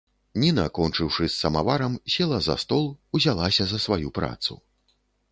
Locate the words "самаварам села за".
1.41-2.55